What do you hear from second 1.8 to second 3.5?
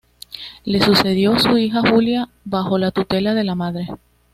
Julia, bajo tutela de